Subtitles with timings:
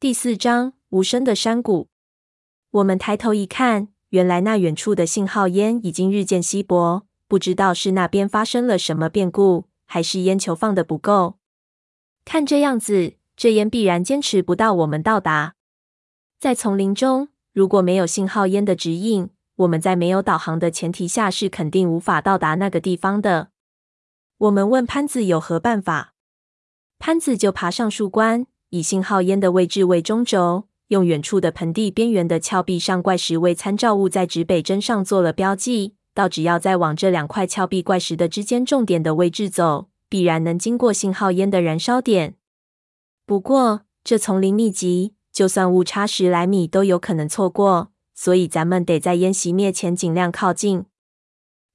[0.00, 1.90] 第四章无声的山谷。
[2.70, 11.36] 我们抬头一看，原来那远处的信号烟已经日渐稀薄，不知道是那边发生了什么变故，还是烟球放的不够。
[12.24, 15.56] 看这样子，这烟必然坚持不到我们到达。
[16.38, 23.50] 在丛林中，如果没有信号烟的指引，我们在没有导航的前提下是肯定无法到达那个地方的。
[24.38, 26.14] 我们问潘子有何办法，
[26.98, 28.46] 潘子就爬上树冠。
[28.70, 35.94] 以信号烟的位置为中轴，用远处的盆地边缘的峭壁上怪石为参照物，在指北针上做了标记。
[36.12, 42.34] 到只要再往这两块峭壁怪石的之间重点的位置走，必然能经过信号烟的燃烧点。
[43.24, 50.84] 不过这丛林密集，就算误差十来米都有可能错过，所以咱们得在烟熄灭前尽量靠近。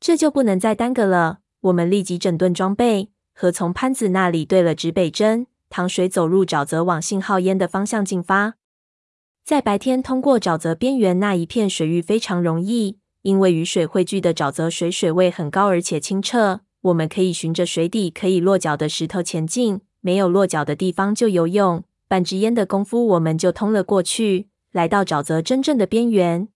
[0.00, 1.40] 这就不能再耽搁了。
[1.60, 5.46] 我们立即整顿装备，和从潘子那里对了指北针。
[5.72, 8.56] 淌水走入沼泽，往信号烟的方向进发。
[9.42, 16.60] 在白天通过沼泽边缘那一片水域非常容易，因为雨水汇聚的沼泽水水位很高，而且清澈。
[16.82, 21.82] 我们可以循着水底可以落脚的石头前进，没有落脚的地方就游泳。
[22.06, 26.48] 半支烟的功夫，我们就通了过去，来到沼泽真正的边缘。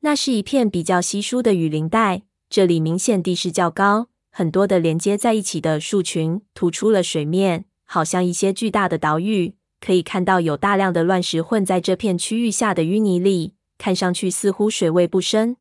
[0.00, 7.66] 那是一片比较稀疏的雨林带，这里明显地势较高，很多的连接在一起的树群突出了水面。
[7.92, 15.58] 好像一些巨大的岛屿，可以看到有大量的乱石混在这片区域下的淤泥里，看上去似乎水位不深。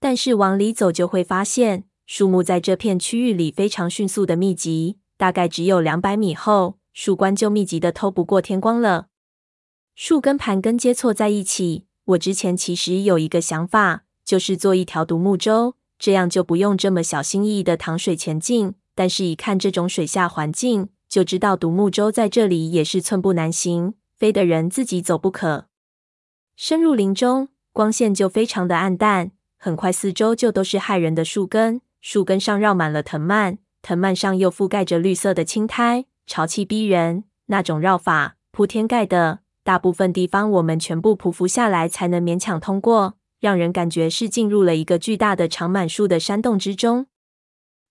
[0.00, 9.06] 但是往里走就会发现，树木在这片区域里非常迅速的密集，大概只有两百米后，树冠就密集的透不过天光了。
[9.94, 11.86] 树根盘根接错在一起。
[12.06, 18.74] 我之前其实有一个想法，就是做一条独木舟，这样就不用这么小心翼翼的淌水前进。
[18.96, 25.66] 但是，一看这种水下环境，就知道独木舟在这里也是寸步难行，非得人自己走不可。
[26.56, 37.24] 深入林中，光线就非常的暗淡，很快四周就都是骇人的树根，树根上绕满了藤蔓，藤蔓上又覆盖着绿色的青苔，潮气逼人。
[37.46, 47.06] 那种绕法铺天盖的，大部分地方我们全部匍匐下来才能勉强通过，让人感觉是进入了一个巨大的长满树的山洞之中。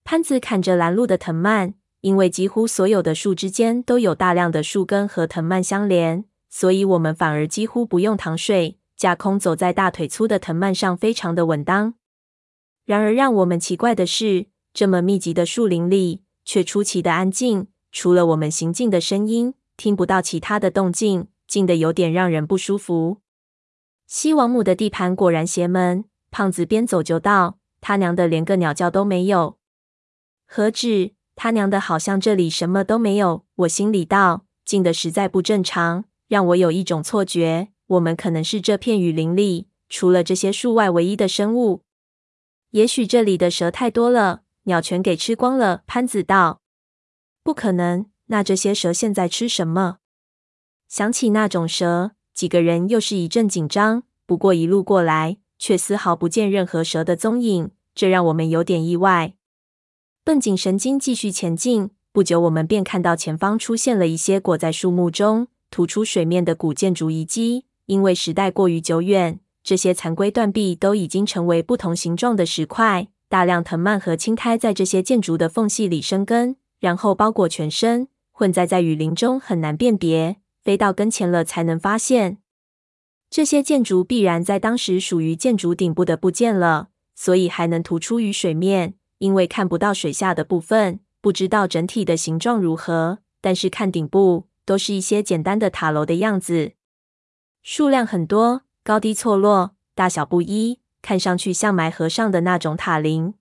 [0.04, 1.74] 潘子砍着拦路的藤蔓。
[2.06, 11.94] 因为几乎所有的树之间都有大量的树根和藤蔓相连，所以我们反而几乎不用躺睡，架空走在大腿粗的藤蔓上，非常的稳当。
[12.84, 23.16] 然而让我们奇怪的是，这么密集的树林里却出奇的安静，除了我们行进的声音，听不到其他的动静，静得有点让人不舒服。
[24.06, 29.58] 西王母的地盘果然邪门，胖子边走就道：“他娘的，连个鸟叫都没有，
[30.46, 33.44] 何止？”他娘的，好像这里什么都没有。
[33.56, 41.82] 我心里道，静的实在不正常，让我有一种错觉，我们可能是这片雨林里除了这些树外唯一的生物。
[42.70, 45.82] 也许这里的蛇太多了，鸟全给吃光了。
[45.86, 46.62] 潘子道
[47.44, 49.98] ：“不可能，那这些蛇现在吃什么？”
[50.88, 54.02] 想起那种蛇，几个人又是一阵紧张。
[54.26, 59.35] 不过一路过来，却丝毫不见任何蛇的踪影，这让我们有点意外。
[60.26, 61.90] 绷紧神经，继续前进。
[62.10, 67.66] 不久，我们便看到前方出现了一些裹在树木中、突出水面的古建筑遗迹。
[67.84, 73.06] 因为时代过于久远，这些残垣断壁都已经成为不同形状的石块。
[73.28, 80.38] 大量藤蔓和青苔在这些建筑的缝隙里生根，然后包裹全身，混在在雨林中，很难辨别。
[80.60, 82.38] 飞到跟前了，才能发现
[83.30, 88.94] 这些建筑必然在当时属于建筑顶部的部件了，所以还能突出于水面。
[89.18, 96.72] 因为看不到水下的部分，不知道整体的形状如何，但是看顶部都是一些简单的塔楼的样子，
[97.62, 103.34] 数量很多，高低错落，大小不一，看上去像埋河上的那种塔林。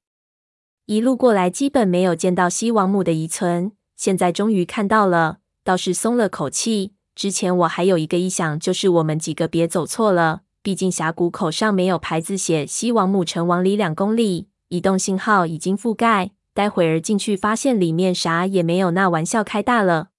[0.86, 6.94] 一路过来，基本没有见到西王母的遗存，现在终于看到了，倒是松了口气。
[7.16, 14.50] 之前我还有一个臆想，就是我们几个别走错了，毕竟峡谷口上没有牌子写西王母城往里两公里。
[14.70, 20.10] 移动信号已经覆盖，待会儿进去发现里面啥也没有，那玩笑开大了。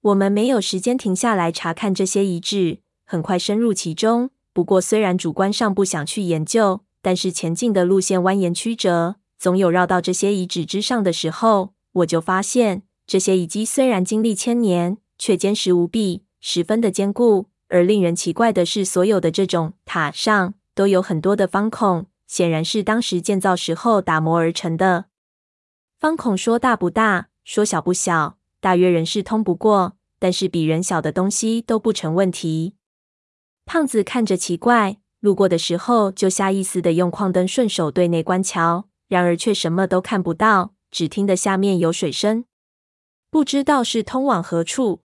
[0.00, 4.30] 我们没有时间停下来查看这些遗址，很快深入其中。
[4.52, 11.74] 不过虽然主观上不想去研究，但是前进的路线蜿蜒曲折，总有绕到这些遗址之上的时候。
[11.92, 17.46] 我就发现，这些遗迹虽然经历千年，却坚实无比，十分的坚固。
[17.68, 22.06] 而令人奇怪的是，所有的这种塔上都有很多的方孔。
[22.28, 25.06] 显然是当时建造时候打磨而成的。
[25.98, 29.96] 方孔说大不大，说小不小，大约人是通不过。
[30.20, 32.74] 但是比人小的东西都不成问题。
[33.64, 42.46] 胖子看着奇怪，路过的时候就下意识的用矿灯顺手对内观瞧，然而却什么都看不到，只听得下面有水声，
[43.30, 45.02] 不知道是通往何处。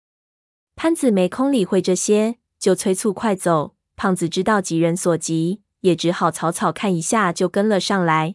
[0.76, 3.74] 潘子没空理会这些，就催促快走。
[3.94, 8.34] 胖子知道急人所急，也只好草草看一下就跟了上来。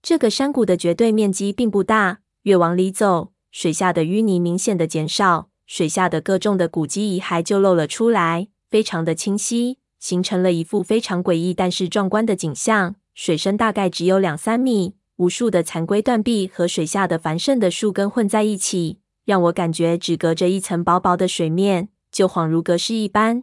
[0.00, 12.94] 这个山谷的绝对面积并不大，越往里走，水下的淤泥明显的减少，水下的各种的古迹遗骸就露了出来，非常的清晰，形成了一幅非常诡异但是壮观的景象。
[13.14, 23.42] 水深大概只有两三米，无数的残垣断壁和水下的繁盛的树根混在一起，让我感觉只隔着一层薄薄的水面，就恍如隔世一般。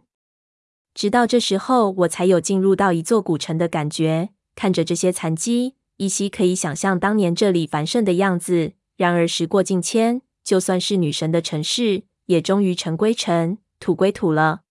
[0.96, 4.30] 直到这时候，我才有进入到一座古城的感觉。
[4.54, 8.72] 看着这些残迹，依稀可以想象当年这里繁盛的样子。
[8.96, 14.62] 然而时过境迁，就算是女神的城市，也终于尘归尘，土归土了。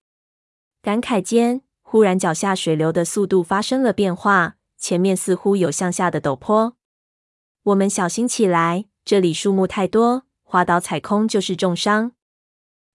[0.82, 6.76] 感慨间，忽然脚下水流的速度发生了变化，前面似乎有向下的陡坡。
[7.62, 12.14] 我们小心起来，这里树木太多，滑倒踩空就是重伤。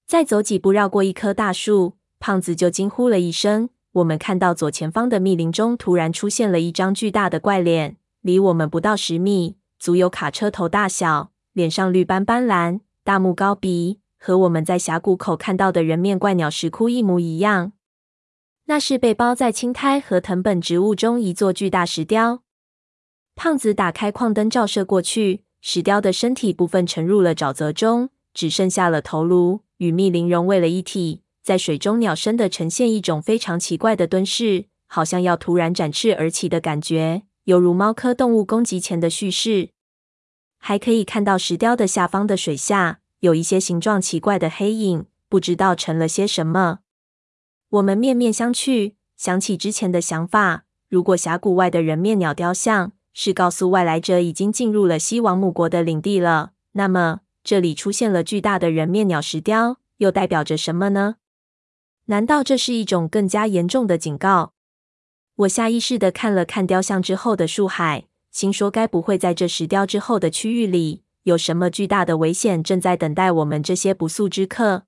[0.09, 2.00] 再走几步，绕过一棵大树。
[2.21, 3.71] 胖子就惊呼了一声。
[3.93, 17.73] 我们看到左前方的密林中突然出现了一张巨大的怪脸，离我们不到十米，足有卡车头大小，脸上绿斑斑蓝，大目高鼻，和我们在峡谷口看到的人面怪鸟石窟一模一样。
[18.67, 22.43] 那是被包在青苔和藤本植物中一座巨大石雕。
[23.35, 31.23] 胖子打开矿灯照射过去，石雕的身体部分沉入了沼泽中，只剩下了头颅，与密林融为了一体。
[31.43, 39.71] 在水中鸟身的呈现一种非常奇怪的蹲势，好像要突然展翅而起的感觉，犹如猫科动物攻击前的蓄势。
[40.59, 46.81] 还可以看到石雕的下方的水下有一些形状奇怪的黑影，不知道沉了些什么。
[47.71, 61.17] 我们面面相觑，想起之前的想法：如果峡谷外的人面鸟雕像是告诉外来者已经进入了西王母国的领地了，那么这里出现了巨大的人面鸟石雕，又代表着什么呢？
[62.11, 64.53] 难道这是一种更加严重的警告？
[65.37, 74.87] 我下意识的看了看雕像之后的树海，心说该不会在这石雕之后的区域里有什么巨大的危险正在等待我们这些不速之客？